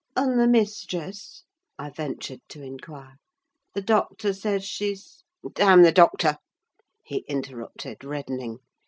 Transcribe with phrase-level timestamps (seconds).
[0.17, 1.43] "And the mistress?"
[1.77, 3.19] I ventured to inquire;
[3.75, 6.37] "the doctor says she's—" "Damn the doctor!"
[7.03, 8.61] he interrupted, reddening.